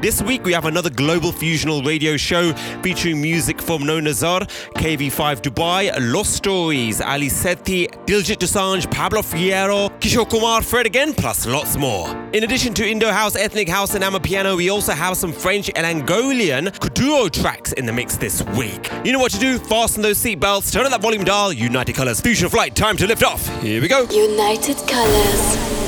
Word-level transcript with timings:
This 0.00 0.22
week 0.22 0.44
we 0.44 0.52
have 0.52 0.64
another 0.64 0.90
global 0.90 1.32
fusional 1.32 1.84
radio 1.84 2.16
show 2.16 2.52
featuring 2.84 3.20
music 3.20 3.60
from 3.60 3.84
No 3.84 3.98
Nazar, 3.98 4.42
KV5 4.76 5.42
Dubai, 5.42 5.92
Lost 5.98 6.34
Stories, 6.34 7.00
Ali 7.00 7.26
Sethi, 7.26 7.88
Diljit 8.06 8.36
Dosanjh, 8.36 8.88
Pablo 8.92 9.22
Fierro, 9.22 9.90
Kishore 9.98 10.30
Kumar, 10.30 10.62
Fred 10.62 10.86
again, 10.86 11.12
plus 11.12 11.46
lots 11.46 11.76
more. 11.76 12.08
In 12.32 12.44
addition 12.44 12.74
to 12.74 12.88
Indo 12.88 13.10
House, 13.10 13.34
Ethnic 13.34 13.68
House, 13.68 13.96
and 13.96 14.04
Amapiano, 14.04 14.56
we 14.56 14.70
also 14.70 14.92
have 14.92 15.16
some 15.16 15.32
French 15.32 15.68
and 15.74 15.84
Angolan 15.84 16.68
Kuduro 16.78 17.28
tracks 17.28 17.72
in 17.72 17.84
the 17.84 17.92
mix 17.92 18.16
this 18.16 18.44
week. 18.56 18.88
You 19.04 19.10
know 19.10 19.18
what 19.18 19.32
to 19.32 19.40
do, 19.40 19.58
fasten 19.58 20.00
those 20.00 20.18
seatbelts, 20.18 20.72
turn 20.72 20.84
up 20.84 20.92
that 20.92 21.02
volume 21.02 21.24
dial, 21.24 21.52
United 21.52 21.96
Colors 21.96 22.20
Fusion 22.20 22.48
Flight, 22.48 22.76
time 22.76 22.96
to 22.98 23.06
lift 23.08 23.24
off. 23.24 23.44
Here 23.62 23.82
we 23.82 23.88
go. 23.88 24.02
United 24.10 24.76
Colors. 24.86 25.87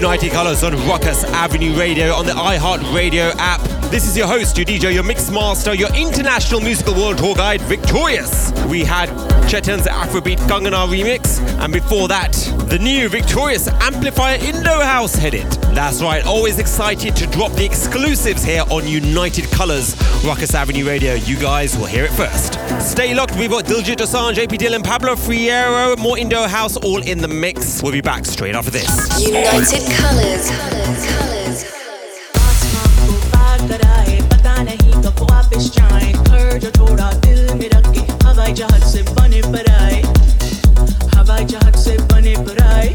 United 0.00 0.32
Colors 0.32 0.64
on 0.64 0.72
Rukus 0.88 1.24
Avenue 1.24 1.78
Radio 1.78 2.14
on 2.14 2.24
the 2.24 2.32
iHeartRadio 2.32 3.34
app. 3.36 3.79
This 3.90 4.06
is 4.06 4.16
your 4.16 4.28
host, 4.28 4.56
your 4.56 4.64
DJ, 4.64 4.94
your 4.94 5.02
mix 5.02 5.32
master, 5.32 5.74
your 5.74 5.92
international 5.96 6.60
musical 6.60 6.94
world 6.94 7.18
tour 7.18 7.34
guide, 7.34 7.60
Viktoreus. 7.62 8.52
We 8.68 8.84
had 8.84 9.08
Chetan's 9.48 9.86
Afrobeat 9.86 10.38
Kangana 10.46 10.86
remix, 10.86 11.40
and 11.58 11.72
before 11.72 12.06
that, 12.06 12.30
the 12.68 12.78
new 12.78 13.08
Viktoreus 13.08 13.66
Amplifier 13.80 14.38
Indo 14.44 14.78
House 14.80 15.16
headed. 15.16 15.50
That's 15.74 16.00
right, 16.02 16.24
always 16.24 16.60
excited 16.60 17.16
to 17.16 17.26
drop 17.26 17.50
the 17.54 17.64
exclusives 17.64 18.44
here 18.44 18.62
on 18.70 18.86
United 18.86 19.50
Colors, 19.50 19.96
Rukus 20.22 20.54
Avenue 20.54 20.86
Radio. 20.86 21.14
You 21.14 21.36
guys 21.36 21.76
will 21.76 21.86
hear 21.86 22.04
it 22.04 22.12
first. 22.12 22.60
Stay 22.80 23.12
locked, 23.12 23.34
we've 23.36 23.50
got 23.50 23.64
Diljit 23.64 23.96
Dosanjh, 23.96 24.38
AP 24.38 24.50
Dhillon, 24.50 24.84
Pablo 24.84 25.16
Fierro, 25.16 25.98
more 25.98 26.16
Indo 26.16 26.46
House 26.46 26.76
all 26.76 27.02
in 27.02 27.18
the 27.18 27.28
mix. 27.28 27.82
We'll 27.82 27.90
be 27.90 28.00
back 28.00 28.24
straight 28.24 28.54
after 28.54 28.70
this. 28.70 29.20
United 29.20 29.82
Colors. 29.96 30.48
Colors. 30.48 31.06
Colors. 31.10 31.79
हवाई 38.24 38.52
जहाज़ 38.52 38.84
से 38.84 39.02
बने 39.02 39.40
पर 39.42 39.70
आए। 39.72 40.02
हवाई 41.16 41.44
जहाज़ 41.44 41.76
से 41.76 41.96
बने 41.98 42.34
पर 42.36 42.62
आए। 42.62 42.88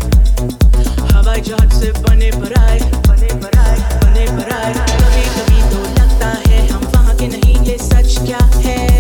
हवाई 1.14 1.42
जहाज़ 1.42 1.74
से 1.74 1.92
बने 1.92 2.32
पर 2.32 2.54
आए, 2.60 2.80
बने 2.80 3.34
पर 3.44 3.58
आए, 3.58 3.78
बने 4.04 4.26
पर 4.38 4.52
आए। 4.54 4.74
कभी 4.74 5.26
कभी 5.36 5.62
तो 5.72 5.84
लगता 6.02 6.34
है 6.48 6.68
हम 6.68 6.84
वहाँ 6.86 7.16
के 7.16 7.28
नहीं, 7.28 7.56
ये 7.66 7.78
सच 7.78 8.18
क्या 8.26 8.46
है? 8.56 8.95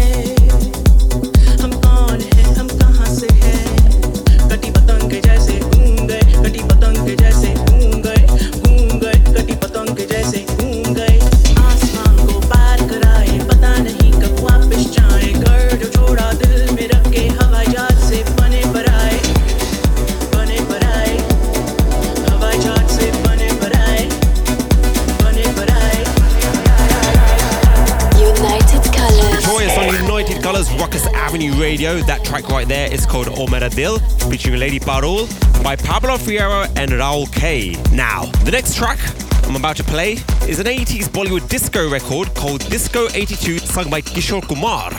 Radio. 31.85 32.03
That 32.07 32.25
track 32.25 32.47
right 32.49 32.67
there 32.67 32.91
is 32.91 33.05
called 33.05 33.27
Omera 33.27 33.69
Dil, 33.73 33.99
featuring 34.29 34.59
Lady 34.59 34.79
Parul 34.79 35.27
by 35.63 35.75
Pablo 35.75 36.17
Fierro 36.17 36.65
and 36.75 36.91
Raul 36.91 37.31
K. 37.31 37.75
Now, 37.91 38.25
the 38.43 38.49
next 38.51 38.75
track 38.75 38.97
I'm 39.45 39.55
about 39.55 39.77
to 39.77 39.83
play 39.83 40.13
is 40.47 40.59
an 40.59 40.65
80s 40.65 41.09
Bollywood 41.09 41.47
disco 41.47 41.87
record 41.87 42.33
called 42.33 42.67
Disco 42.69 43.07
82, 43.13 43.59
sung 43.59 43.89
by 43.91 44.01
Kishore 44.01 44.41
Kumar 44.47 44.91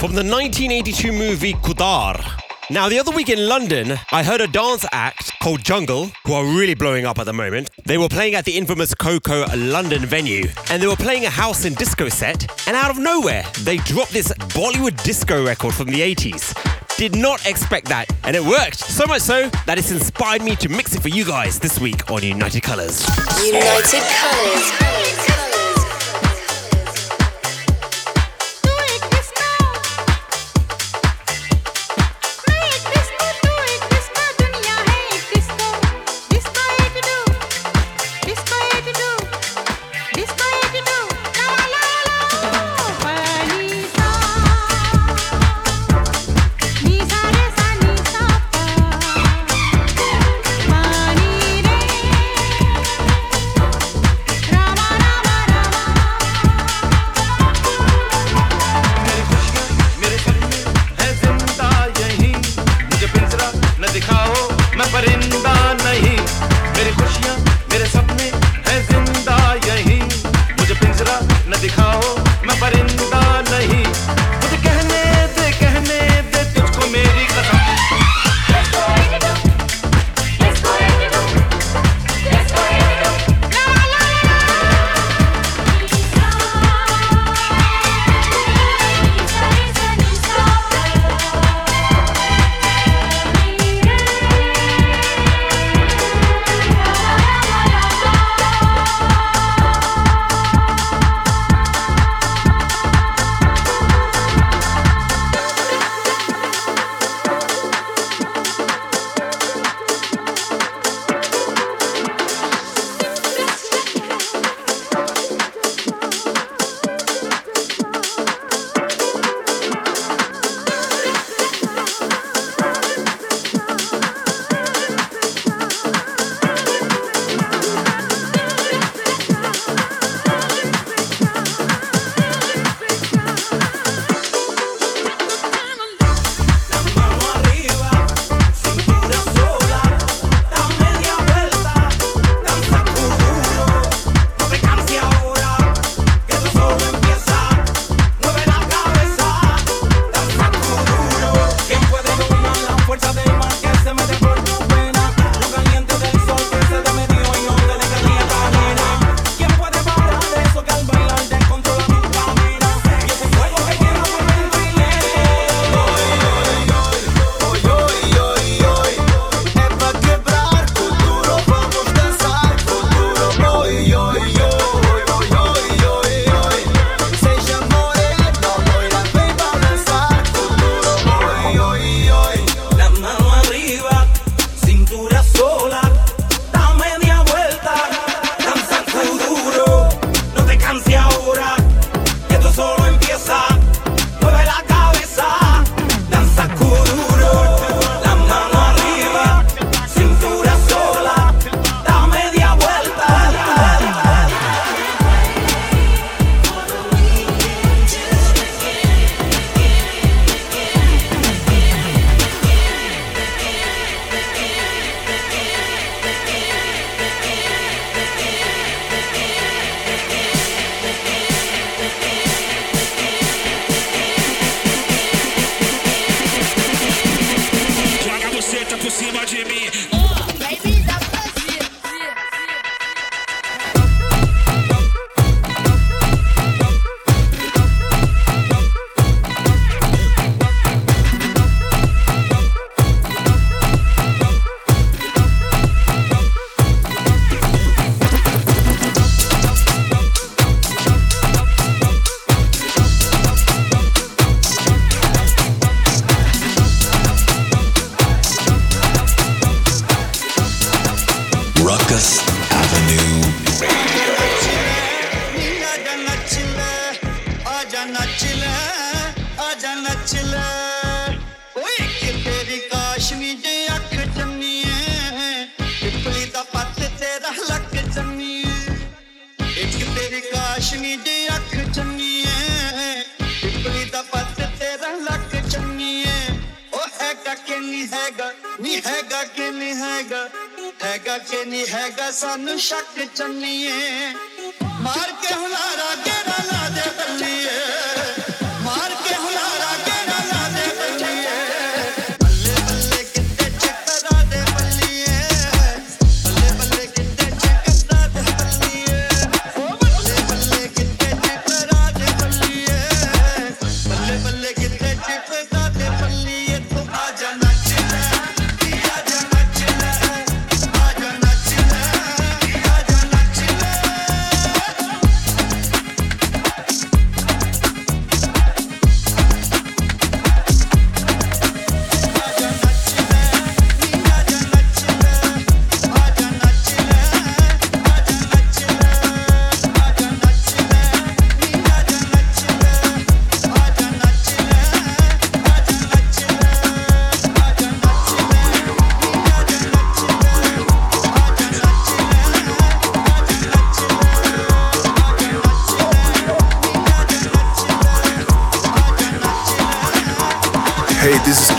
from 0.00 0.12
the 0.12 0.22
1982 0.22 1.12
movie 1.12 1.54
Khuddar. 1.54 2.47
Now, 2.70 2.90
the 2.90 2.98
other 2.98 3.12
week 3.12 3.30
in 3.30 3.48
London, 3.48 3.98
I 4.12 4.22
heard 4.22 4.42
a 4.42 4.46
dance 4.46 4.84
act 4.92 5.32
called 5.40 5.64
Jungle, 5.64 6.10
who 6.26 6.34
are 6.34 6.44
really 6.44 6.74
blowing 6.74 7.06
up 7.06 7.18
at 7.18 7.24
the 7.24 7.32
moment. 7.32 7.70
They 7.86 7.96
were 7.96 8.10
playing 8.10 8.34
at 8.34 8.44
the 8.44 8.58
infamous 8.58 8.94
KOKO 8.94 9.72
London 9.72 10.04
venue, 10.04 10.46
and 10.68 10.82
they 10.82 10.86
were 10.86 10.94
playing 10.94 11.24
a 11.24 11.30
house 11.30 11.64
and 11.64 11.74
disco 11.76 12.10
set, 12.10 12.46
and 12.68 12.76
out 12.76 12.90
of 12.90 12.98
nowhere, 12.98 13.42
they 13.60 13.78
dropped 13.78 14.12
this 14.12 14.28
Bollywood 14.52 15.02
disco 15.02 15.42
record 15.42 15.72
from 15.72 15.86
the 15.86 16.00
80s. 16.00 16.54
Did 16.98 17.16
not 17.16 17.46
expect 17.46 17.88
that, 17.88 18.14
and 18.24 18.36
it 18.36 18.44
worked. 18.44 18.78
So 18.78 19.06
much 19.06 19.22
so 19.22 19.48
that 19.64 19.78
it's 19.78 19.90
inspired 19.90 20.42
me 20.42 20.54
to 20.56 20.68
mix 20.68 20.94
it 20.94 21.00
for 21.00 21.08
you 21.08 21.24
guys 21.24 21.58
this 21.58 21.80
week 21.80 22.10
on 22.10 22.22
United 22.22 22.62
Colors. 22.62 23.00
United 23.46 24.02
Colors. 24.02 25.47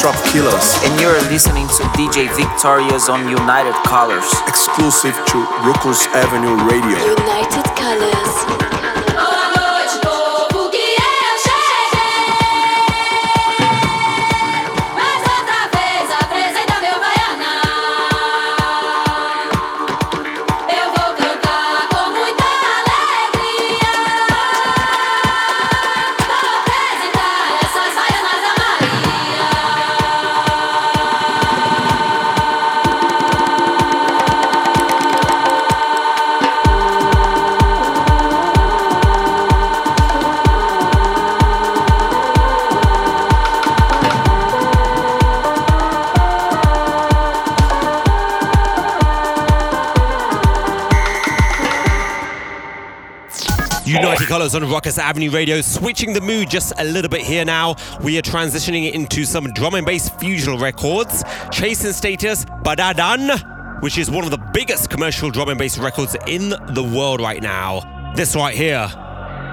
Drop 0.10 0.26
Killers, 0.34 0.74
and 0.86 1.00
you're 1.00 1.22
listening 1.30 1.68
to 1.68 1.84
DJ 1.94 2.30
Viktoreus 2.30 3.10
on 3.10 3.30
United 3.30 3.76
Colors. 3.86 4.26
exclusive 4.48 5.14
to 5.28 5.38
Rukus 5.64 6.08
Avenue 6.08 6.56
Radio. 6.68 6.98
United 6.98 7.66
Colors. 7.76 8.69
Colors 54.40 54.56
on 54.56 54.64
Rukus 54.64 54.98
Avenue 54.98 55.32
Radio, 55.32 55.60
switching 55.60 56.14
the 56.14 56.22
mood 56.22 56.50
just 56.50 56.72
a 56.78 56.86
little 56.86 57.10
bit 57.10 57.20
here 57.20 57.44
now. 57.44 57.76
We 58.02 58.18
are 58.18 58.22
transitioning 58.22 58.90
into 58.90 59.26
some 59.26 59.52
drum 59.52 59.76
and 59.76 59.86
bass 59.86 60.10
fusional 60.12 60.62
records. 60.62 61.26
Chase 61.52 61.80
& 61.80 61.98
Status, 61.98 62.46
Baddadan, 62.46 63.82
which 63.82 63.98
is 63.98 64.10
one 64.10 64.24
of 64.24 64.32
the 64.32 64.38
biggest 64.54 64.90
commercial 64.90 65.30
drum 65.30 65.50
and 65.50 65.60
bass 65.60 65.78
records 65.78 66.16
in 66.26 66.52
the 66.52 66.90
world 66.96 67.20
right 67.20 67.44
now. 67.44 68.14
This 68.16 68.34
right 68.34 68.56
here 68.56 68.90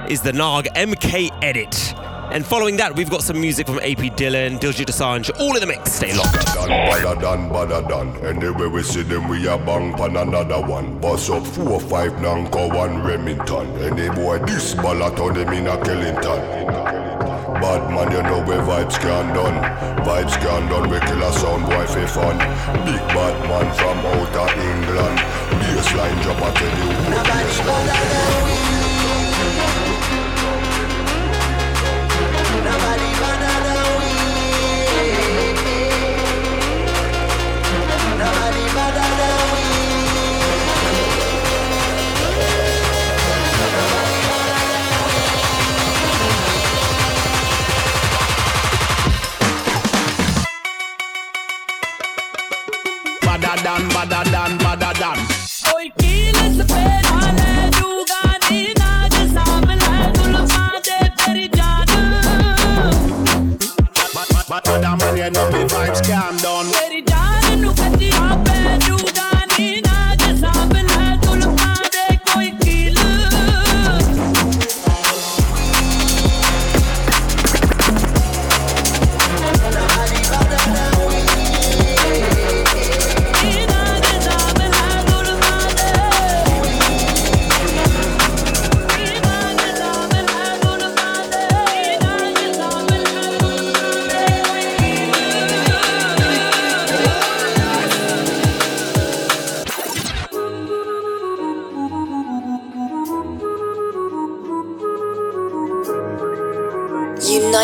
is 0.09 0.23
the 0.23 0.33
Nag 0.33 0.67
MK 0.77 1.31
Edit. 1.43 1.96
And 2.37 2.45
following 2.45 2.77
that, 2.77 2.95
we've 2.95 3.09
got 3.09 3.23
some 3.23 3.41
music 3.41 3.67
from 3.67 3.79
AP 3.79 4.13
Dhillon, 4.13 4.61
Diljit 4.61 4.85
Dosanjh, 4.85 5.31
all 5.41 5.55
in 5.55 5.61
the 5.61 5.67
mix. 5.67 5.93
Stay 5.93 6.13
locked. 6.13 6.35
badder 6.45 7.19
done, 7.19 7.49
badder 7.49 7.81
done. 7.89 8.15
Anyway 8.27 8.67
we 8.67 8.83
see 8.83 9.01
them, 9.01 9.27
we 9.27 9.43
bang 9.65 9.95
pan 9.95 10.19
another 10.19 10.61
one. 10.61 11.01
Up 11.31 11.47
four, 11.47 11.81
five, 11.81 12.13
Nanko, 12.21 12.69
one 12.77 13.03
Remington. 13.03 13.67
Any 13.81 14.15
boy 14.15 14.39
this 14.41 14.75
a 15.67 15.79
Killington. 15.79 16.67
Bad 17.57 17.89
man, 17.89 18.13
you 18.13 18.23
know 18.23 18.45
where 18.45 18.61
vibes 18.61 19.01
can 19.01 19.35
done. 19.35 19.57
Vibes 20.05 20.37
can 20.37 20.69
done, 20.69 20.91
we 20.91 21.01
kill 21.01 21.23
a 21.23 21.33
sound 21.33 21.65
fun. 22.07 22.37
Big 22.85 23.01
bad 23.17 23.37
man 23.49 23.73
from 23.79 23.97
England. 24.61 25.17
Drop. 27.65 28.76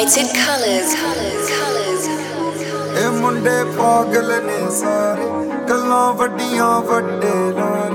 United 0.01 0.27
Colors. 0.35 0.89
Colors. 0.95 1.47
Colors. 1.51 2.03
ਇਹ 2.99 3.09
ਮੁੰਡੇ 3.13 3.63
ਪਾਗਲ 3.77 4.31
ਨੇ 4.45 4.59
ਸਾਰੇ 4.73 5.25
ਗੱਲਾਂ 5.69 6.13
ਵੱਡੀਆਂ 6.13 6.69
ਵੱਡੇ 6.81 7.33
ਨਾਲ 7.57 7.93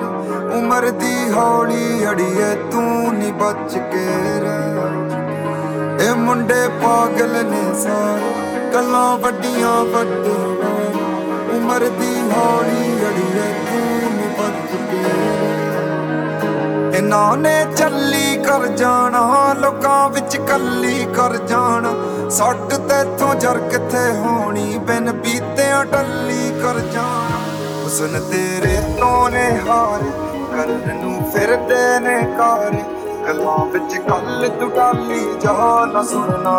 ਉਮਰ 0.56 0.90
ਦੀ 1.00 1.14
ਹੌਲੀ 1.32 2.06
ਅੜੀਏ 2.10 2.54
ਤੂੰ 2.72 3.14
ਨਹੀਂ 3.14 3.32
ਬਚ 3.32 3.74
ਕੇ 3.92 4.04
ਰਹਿ 4.42 6.06
ਇਹ 6.06 6.14
ਮੁੰਡੇ 6.18 6.66
ਪਾਗਲ 6.82 7.32
ਨੇ 7.46 7.62
ਸਾਰੇ 7.78 8.30
ਗੱਲਾਂ 8.74 9.16
ਵੱਡੀਆਂ 9.18 9.74
ਵੱਡੇ 9.86 10.36
ਨਾਲ 10.62 11.56
ਉਮਰ 11.56 11.88
ਦੀ 11.98 12.14
ਹੌਲੀ 12.30 12.92
ਅੜੀਏ 13.08 13.48
ਤੂੰ 13.66 14.12
ਨਹੀਂ 14.12 14.30
ਬਚ 14.38 14.76
ਕੇ 14.90 15.02
ਰਹਿ 15.04 16.96
ਇਹਨਾਂ 16.96 17.36
ਨੇ 17.38 17.54
ਚੱਲੀ 17.76 18.25
ਕਰ 18.47 18.65
ਜਾਣਾ 18.67 19.53
ਲੋਕਾਂ 19.53 20.09
ਵਿੱਚ 20.09 20.35
ਕੱਲੀ 20.49 21.05
ਕਰ 21.15 21.35
ਜਾਣਾ। 21.47 21.93
ਸੱਟ 22.29 22.73
ਤੇਥੋਂ 22.89 23.33
ਜਰ 23.35 23.57
ਕਿੱਥੇ 23.71 24.03
ਹੋਣੀ, 24.17 24.77
ਬਿਨ 24.77 25.11
ਪੀਤਿਆਂ 25.13 25.83
ਟੱਲੀ 25.85 26.51
ਕਰ 26.61 26.79
ਜਾਣਾ। 26.93 27.39
ਹੁਸਨ 27.83 28.19
ਤੇਰੇ 28.31 28.77
ਤੋਂ 28.99 29.29
ਨੇ 29.29 29.43
ਹਾਰ, 29.69 30.03
ਕਰਨ 30.51 30.95
ਨੂੰ 30.95 31.31
ਫਿਰਦੇ 31.31 31.99
ਨੇ 31.99 32.15
ਕਾਰੇ 32.37 32.83
ਗੱਲਾਂ 33.27 33.57
ਵਿੱਚ 33.65 33.97
ਕੱਲ 34.07 34.49
ਤੂੰ 34.59 34.69
ਡਾਲੀ 34.69 35.25
ਜਾ 35.41 35.85
ਨਾ 35.85 36.03
ਸੁਣਨਾ 36.03 36.55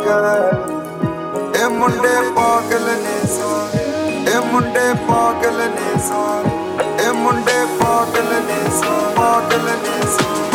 ਕਿ 0.00 0.14
ਇਹ 1.58 1.68
ਮੁੰਡੇ 1.70 2.14
ਪਾਗਲ 2.36 2.86
ਨੇ 3.02 3.18
ਸਾਰੇ, 3.28 3.84
ਇਹ 4.30 4.52
ਮੁੰਡੇ 4.52 4.92
ਪਾਗਲ 5.08 5.58
ਨੇ 5.70 6.00
ਸਾਰੇ, 6.08 6.56
ਇਹ 7.04 7.12
ਮੁੰਡੇ 7.12 7.64
ਪਾਗਲ 7.80 8.32
ਨੇ 8.46 8.62
ਸਾਰੇ, 8.80 9.12
ਪਾਗਲ 9.16 9.64
ਨੇ 9.64 10.00
ਸਾਰੇ। 10.12 10.43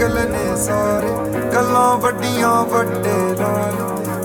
ਪਾਗਲ 0.00 0.30
ਨੇ 0.30 0.56
ਸਾਰੇ, 0.56 1.08
ਗੱਲਾਂ 1.54 1.96
ਵੱਡੀਆਂ 1.96 2.64
ਵੱਡੇ 2.64 3.16
ਨਾਲ। 3.40 3.74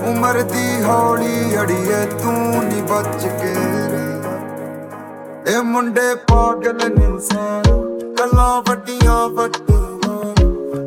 ਉਮਰ 0.08 0.40
ਦੀ 0.42 0.82
ਹੌਲੀ 0.82 1.56
ਅੜੀਏ, 1.62 2.06
ਤੂੰ 2.22 2.64
ਨਹੀਂ 2.64 2.82
ਬਚ 2.82 3.24
ਕੇ 3.24 3.52
ਰਹਿ। 3.88 5.56
ਇਹ 5.56 5.62
ਮੁੰਡੇ 5.62 6.14
ਪਾਗਲ 6.14 6.80
ਨੇ 6.88 7.18
ਸਾਰੇ, 7.18 7.74
ਗੱਲਾਂ 8.14 8.62
ਵੱਡੀਆਂ 8.68 9.28
ਵੱਡੇ 9.28 9.76
ਨਾਲ। 10.06 10.44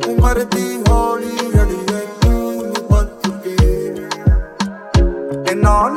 ਉਮਰ 0.07 0.43
ਦੀ 0.55 0.83
ਹੌਲੀ 0.89 1.37
ਅੜੀਏ, 1.61 2.01
ਤੂੰ 2.21 2.41
ਨਹੀਂ 2.55 2.83
ਬਚ 2.91 3.29
ਕੇ 3.43 3.55
ਰਹਿ। 3.89 5.51
ਇਹਨਾਂ 5.51 5.89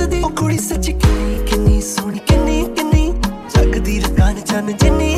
ਆਪਣਾ 0.00 0.26
ਉਹ 0.26 0.30
ਕੁੜੀ 0.30 0.58
ਸੱਚ 0.58 0.90
ਕਿੰਨੀ 0.90 1.38
ਕਿੰਨੀ 1.46 1.80
ਸੋਹਣੀ 1.80 2.18
ਕਿੰਨੀ 2.18 2.62
ਕਿੰਨੀ। 2.76 3.12
ਜਗਦੀ 3.54 3.98
ਰਕਾਨ 4.00 4.40
ਚੰਨ 4.40 4.76
ਜਿੰਨੀ 4.76 5.17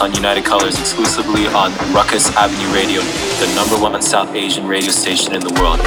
on 0.00 0.14
United 0.14 0.44
Colors 0.44 0.78
exclusively 0.78 1.46
on 1.48 1.70
Rukus 1.92 2.34
Avenue 2.36 2.74
Radio, 2.74 3.00
the 3.02 3.52
number 3.54 3.76
one 3.80 4.00
South 4.02 4.34
Asian 4.34 4.66
radio 4.66 4.90
station 4.90 5.34
in 5.34 5.40
the 5.40 5.52
world. 5.60 5.80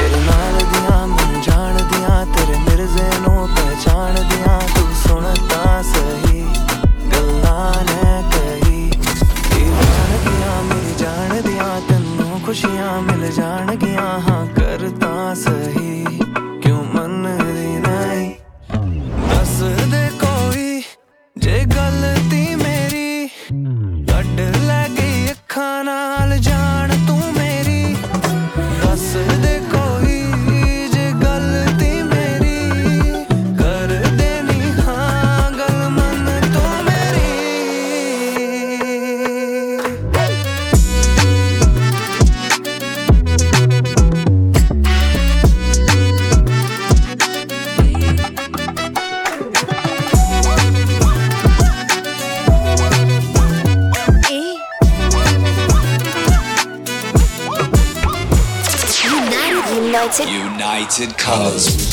United. 60.07 60.29
United 60.29 61.17
Colors. 61.17 61.86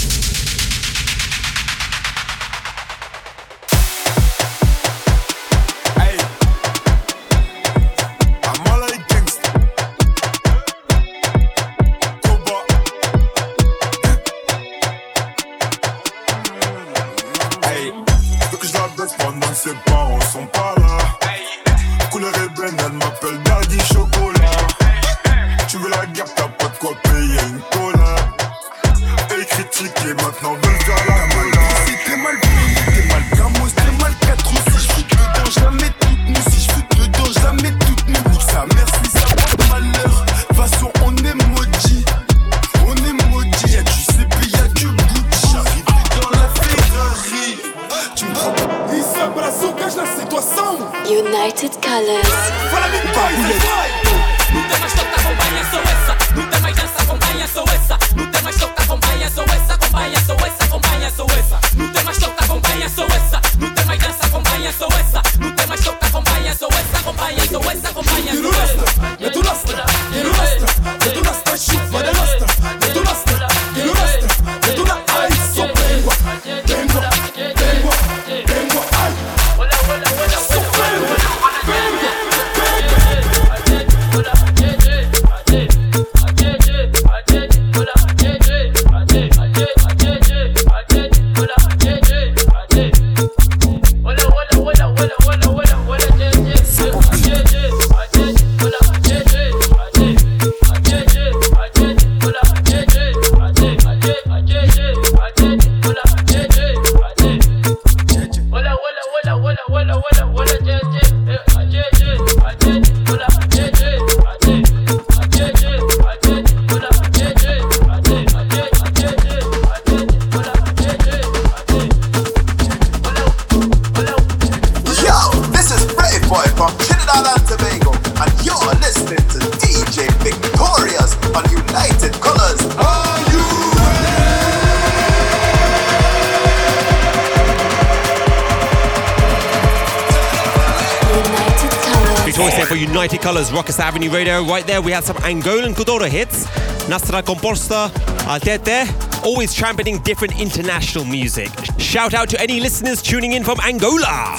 Radio. 144.08 144.44
Right 144.44 144.66
there, 144.66 144.82
we 144.82 144.92
had 144.92 145.04
some 145.04 145.16
Angolan 145.18 145.74
Kuduro 145.74 146.08
hits. 146.08 146.46
Nasra 146.88 147.22
Composta, 147.22 147.88
Altete, 148.26 148.86
always 149.24 149.54
championing 149.54 149.98
different 149.98 150.40
international 150.40 151.04
music. 151.04 151.50
Shout 151.78 152.14
out 152.14 152.28
to 152.30 152.40
any 152.40 152.60
listeners 152.60 153.00
tuning 153.00 153.32
in 153.32 153.44
from 153.44 153.58
Angola. 153.60 154.36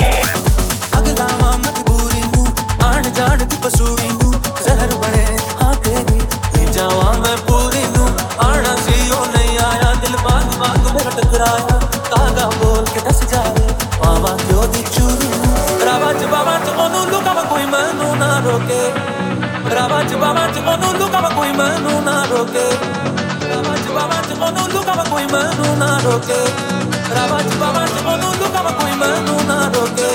Yeah. 0.00 0.48
roque. 18.48 18.82
Rabate, 19.74 20.16
babate, 20.16 20.60
quando 20.62 20.92
nunca 20.98 21.20
vai 21.20 21.34
com 21.34 21.56
mano 21.56 22.00
na 22.02 22.24
roque. 22.26 22.66
Rabate, 23.50 23.88
babate, 23.96 24.34
quando 24.38 24.72
nunca 24.72 24.92
vai 24.94 25.06
com 25.06 25.32
mano 25.32 25.76
na 25.76 25.98
roque. 25.98 26.40
Rabate, 27.14 27.54
babate, 27.56 28.02
quando 28.02 28.26
nunca 28.38 28.62
vai 28.62 28.74
com 28.74 28.96
mano 28.96 29.44
na 29.46 29.58
roque. 29.74 30.08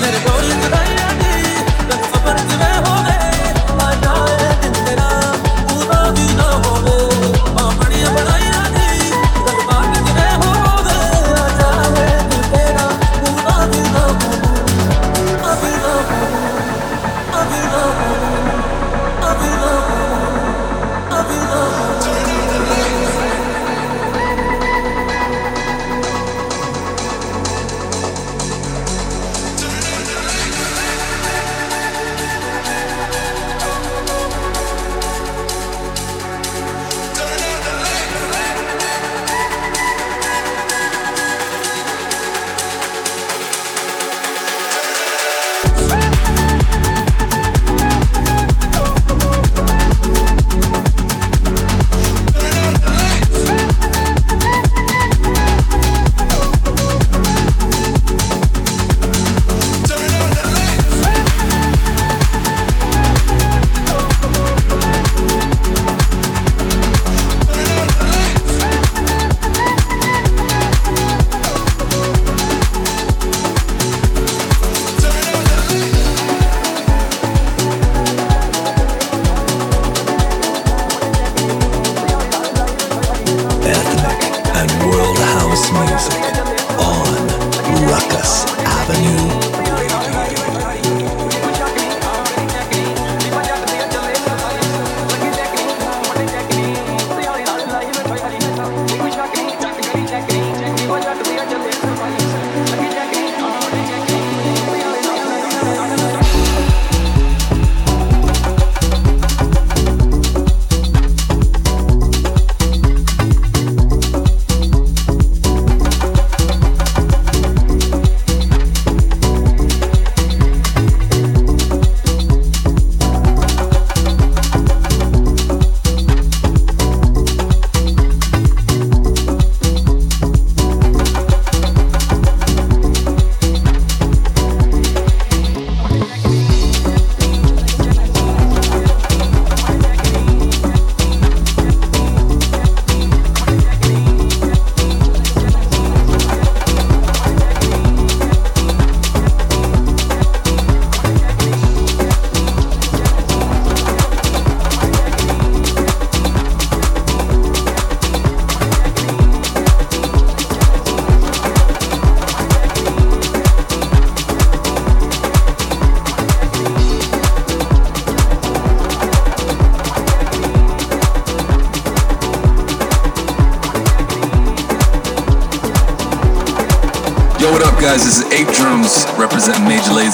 Let 0.00 0.14
it 0.14 0.24
go, 0.24 0.32
let 0.70 0.88
it. 1.20 1.33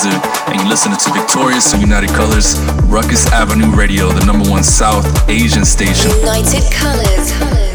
Kaiser, 0.00 0.20
and 0.46 0.60
you're 0.60 0.68
listening 0.68 0.96
to 0.96 1.10
Viktoreus 1.10 1.78
United 1.78 2.10
Colors, 2.10 2.58
Rukus 2.84 3.26
Avenue 3.32 3.70
Radio, 3.74 4.10
the 4.10 4.24
number 4.24 4.48
one 4.48 4.62
South 4.62 5.04
Asian 5.28 5.64
station. 5.64 6.10
United 6.20 6.70
Colors. 6.72 7.69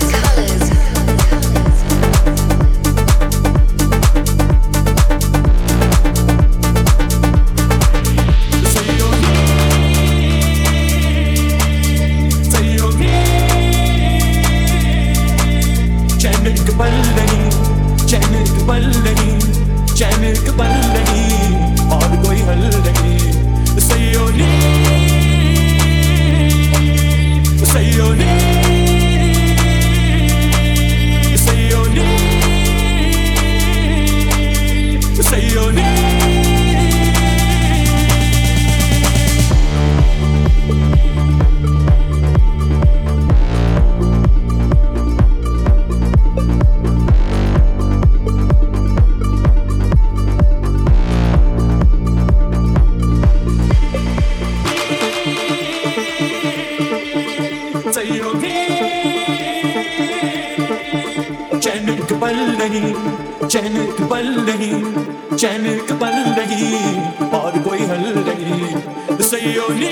पल 62.25 62.37
नहीं 62.59 63.47
चैन 63.47 63.75
एक 63.81 63.97
पल 64.09 64.27
नहीं 64.45 65.37
चैन 65.37 65.65
एक 65.65 65.91
पल 66.01 66.15
नहीं 66.37 67.29
और 67.39 67.59
कोई 67.61 67.79
हल 67.79 68.05
नहीं। 68.27 69.21
सैयो 69.21 69.67
ने 69.69 69.91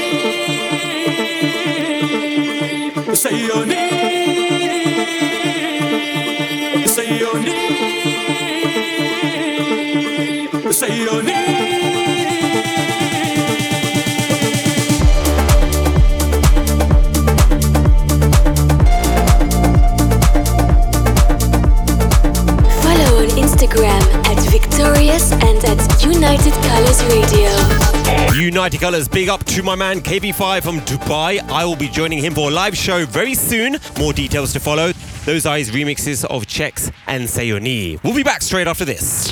सैयो 10.74 11.22
ने। 11.22 11.53
United 26.24 26.54
Colors 26.54 27.04
Radio. 27.04 27.52
United 28.34 28.80
Colors, 28.80 29.10
big 29.10 29.28
up 29.28 29.44
to 29.44 29.62
my 29.62 29.76
man 29.76 30.00
KB5 30.00 30.64
from 30.64 30.80
Dubai. 30.80 31.42
I 31.50 31.66
will 31.66 31.76
be 31.76 31.90
joining 31.90 32.20
him 32.20 32.34
for 32.34 32.50
a 32.50 32.54
live 32.54 32.78
show 32.78 33.06
very 33.06 33.34
soon. 33.34 33.76
More 34.00 34.14
details 34.14 34.54
to 34.54 34.62
follow. 34.62 34.94
Those 35.26 35.46
Eyes 35.46 35.72
remixes 35.72 36.24
of 36.24 36.48
Cheques 36.48 36.90
and 37.08 37.26
Sayoni. 37.26 38.02
We'll 38.06 38.16
be 38.16 38.24
back 38.24 38.42
straight 38.42 38.68
after 38.68 38.86
this. 38.86 39.30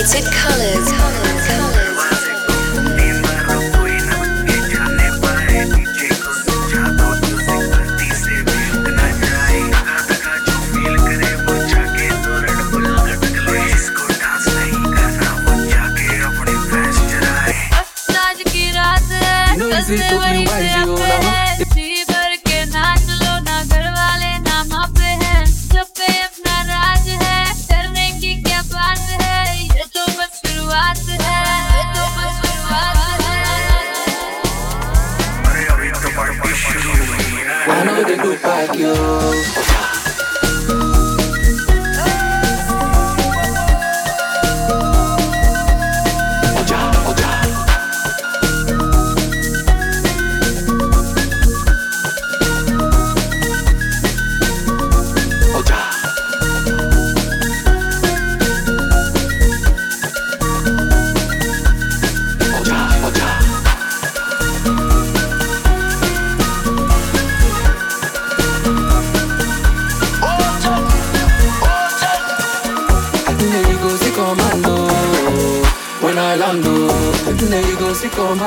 United 0.00 0.24
Colors. 0.32 1.96
आज 17.08 18.42
की 18.52 18.70
रात 18.72 19.10
है 19.12 19.56
No, 19.58 19.70
बस 19.72 19.90
easy 19.90 20.08
to 20.10 20.18
वही 20.18 20.44
be 20.44 20.50
wise, 20.50 20.62
पे 20.62 20.80
you 20.80 20.96
पे 20.96 21.18
know. 21.20 21.29
Like 38.39 38.77
you. 38.77 39.70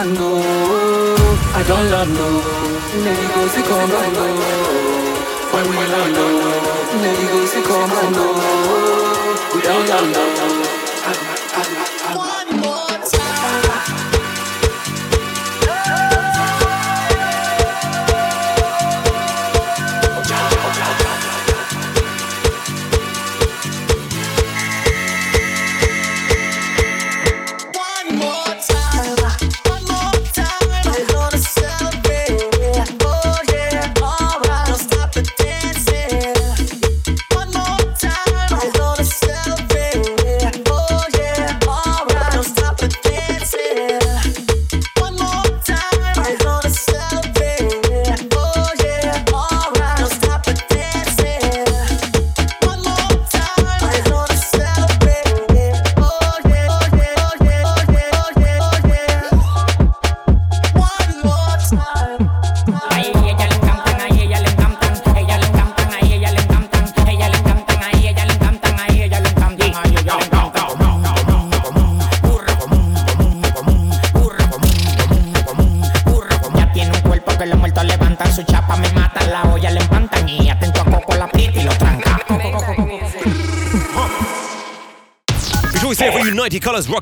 See 0.04 0.10
commando. 0.10 0.36
I 1.54 1.62
don't 1.66 1.90
land, 1.90 2.10
oh, 2.14 2.42
there 3.04 3.22
you 3.22 3.28
go, 3.28 3.48
see 3.48 3.62
commando. 3.62 4.24
When 5.52 5.68
we 5.70 5.76
land, 5.76 6.16
oh, 6.16 6.98
there 7.00 7.20
you 7.20 7.28
go, 7.28 7.46
see 7.46 7.62
commando. 7.62 8.26
We 9.54 9.62
don't 9.62 9.88
land, 9.88 10.14
oh. 10.16 10.63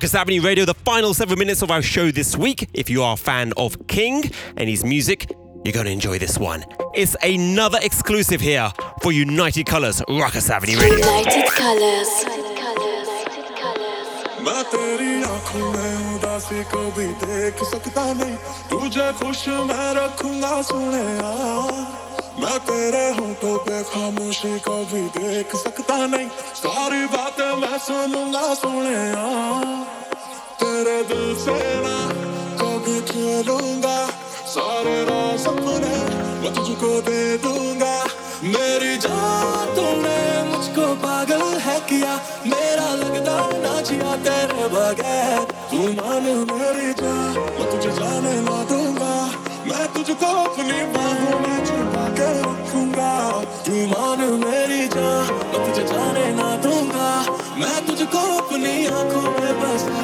Marcus 0.03 0.17
Avenue 0.17 0.41
Radio, 0.41 0.65
the 0.65 0.75
final 0.75 1.15
seven 1.15 1.39
minutes 1.39 1.63
of 1.63 1.71
our 1.71 1.81
show 1.81 2.11
this 2.11 2.37
week. 2.37 2.69
If 2.75 2.91
you 2.91 3.05
are 3.05 3.15
a 3.15 3.17
fan 3.17 3.53
of 3.57 3.87
King 3.87 4.25
and 4.57 4.69
his 4.69 4.83
music, 4.83 5.31
you're 5.65 5.73
going 5.73 5.87
to 5.87 5.93
enjoy 5.93 6.19
this 6.19 6.39
one. 6.39 6.65
It's 6.93 7.15
another 7.23 7.79
exclusive 7.81 8.41
here 8.41 8.73
for 9.01 9.13
United 9.13 9.67
Colors, 9.67 10.03
Rukus 10.09 10.51
Avenue 10.51 10.77
Radio. 10.77 11.07
United 11.07 11.47
Colors. 11.51 12.43
मैं 22.41 22.59
तेरे 22.59 23.05
होठों 23.11 23.57
पे 23.59 23.83
खामोशी 23.83 24.59
को 24.59 24.77
भी 24.85 25.03
देख 25.17 25.57
सकता 25.57 25.97
नहीं। 26.07 26.29
सारी 26.55 27.05
बातें 27.07 27.53
मैं 27.57 27.79
सुनूँगा 27.79 28.55
सुने 28.55 29.03
तेरे 30.61 30.97
दिल 31.03 31.35
से 31.37 31.57
ना 31.83 31.97
कभी 32.61 33.01
खेलूँगा 33.03 33.97
सारे 34.47 34.97
सपने 35.39 35.95
मैं 36.41 36.55
तुझको 36.55 36.91
दे 37.01 37.21
दूँगा। 37.39 37.95
मेरी 38.45 38.97
जान 38.97 39.75
तूने 39.75 40.19
मुझको 40.45 40.87
पागल 40.95 41.43
है 41.59 41.79
किया। 41.81 42.15
मेरा 42.47 42.89
लगता 42.95 43.37
ना 43.59 43.81
जिया 43.81 44.17
तेरे 44.17 44.69
बगैर। 44.69 45.45
तू 45.71 45.79
मान 45.93 46.25
मेरी 46.53 46.93
जान, 46.93 47.39
मैं 47.59 47.71
तुझे 47.71 47.93
जाने 47.93 48.35
ना 48.41 48.59
दूँगा। 48.65 49.15
मैं 49.67 49.87
तुझको 49.95 50.33
अपनी 50.45 50.83
बाहों 50.95 51.39
में 51.41 51.65
मान 53.87 54.21
मेरी 54.43 54.87
जा 54.95 55.11
मैं 55.51 55.61
तुझे 55.67 55.85
जाने 55.85 56.27
ना 56.35 56.49
दूँगा। 56.63 57.11
मैं 57.61 57.77
तुझको 57.87 58.23
अपनी 58.39 58.75
आँखों 58.87 59.23
में 59.23 59.53
बसा 59.61 60.03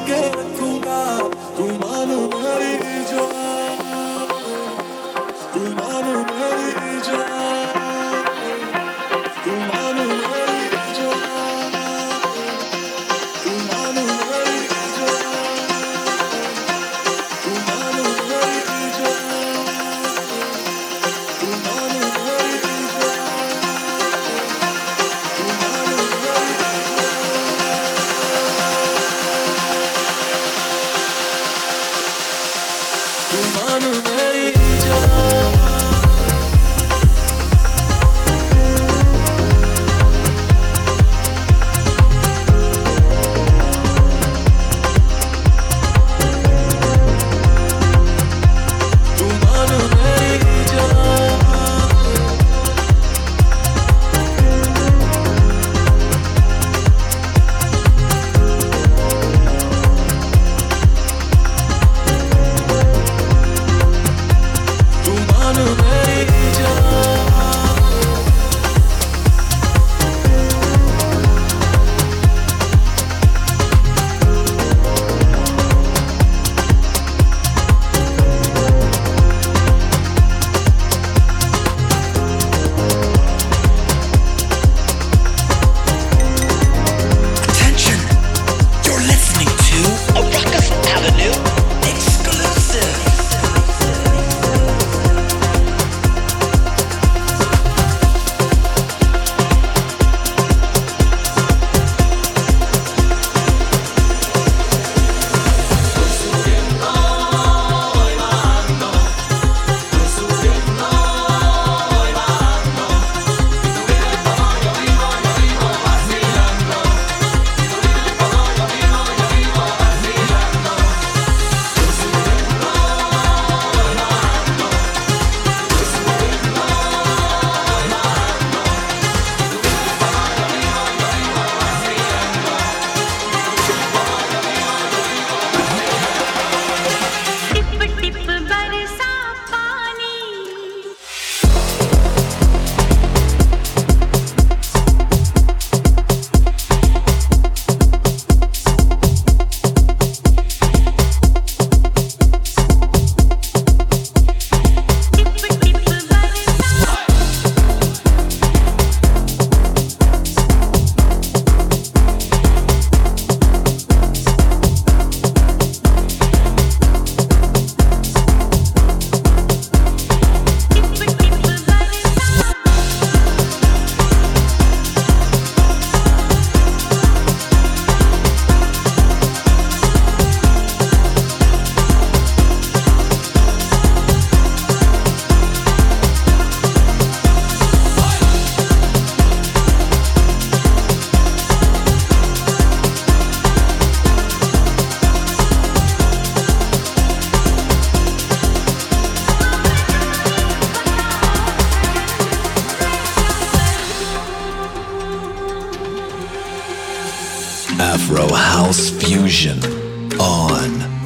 Humano 33.31 34.08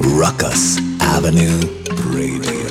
Rukus 0.03 0.79
Avenue 0.99 1.59
Radio. 2.11 2.62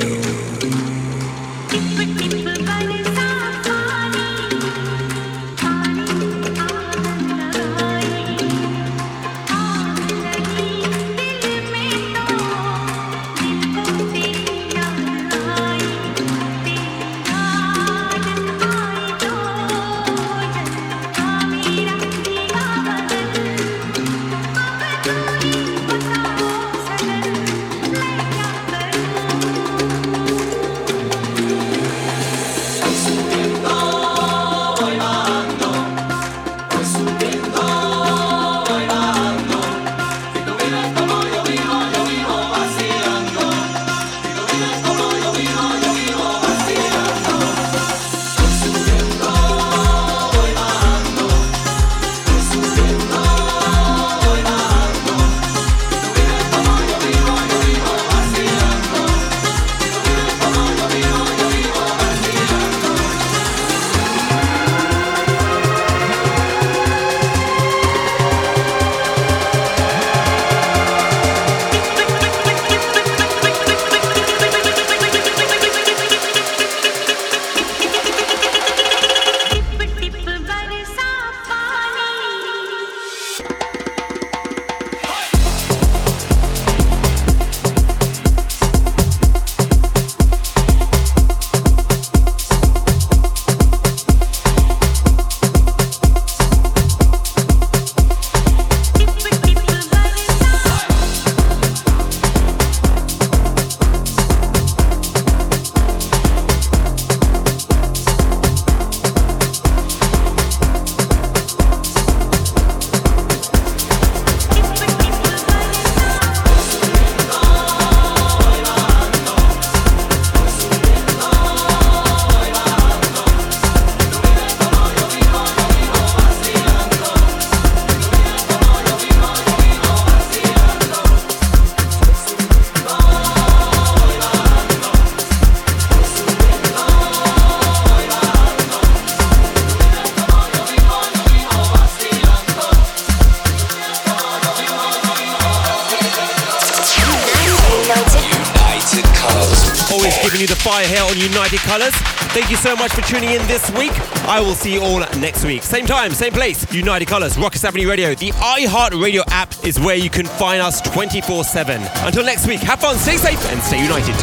Much 152.83 152.95
for 152.95 153.03
tuning 153.03 153.31
in 153.31 153.47
this 153.47 153.71
week. 153.79 153.93
I 154.27 154.41
will 154.41 154.57
see 154.57 154.73
you 154.73 154.83
all 154.83 154.99
next 155.21 155.45
week. 155.45 155.63
Same 155.63 155.87
time, 155.87 156.11
same 156.11 156.33
place. 156.33 156.67
United 156.75 157.07
Colors, 157.07 157.37
Rukus 157.37 157.65
Avenue 157.65 157.89
Radio. 157.89 158.13
The 158.17 158.33
iHeart 158.33 159.01
Radio 159.01 159.23
app 159.29 159.55
is 159.65 159.79
where 159.79 159.95
you 159.95 160.11
can 160.11 160.27
find 160.27 160.61
us 160.61 160.81
24 160.81 161.45
7. 161.45 161.81
Until 162.05 162.25
next 162.25 162.49
week, 162.49 162.59
have 162.63 162.81
fun, 162.81 162.97
stay 162.97 163.17
safe, 163.19 163.39
and 163.53 163.63
stay 163.63 163.81
united. 163.81 164.17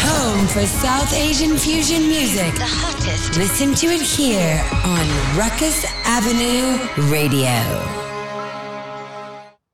Home 0.00 0.48
for 0.48 0.66
South 0.66 1.12
Asian 1.14 1.56
fusion 1.56 2.08
music. 2.08 2.52
The 2.54 2.66
hottest. 2.66 3.38
Listen 3.38 3.72
to 3.76 3.86
it 3.86 4.00
here 4.00 4.60
on 4.84 5.06
Rukus 5.38 5.84
Avenue 6.06 7.08
Radio. 7.08 7.95